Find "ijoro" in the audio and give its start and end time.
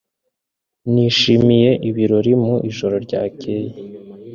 2.69-2.95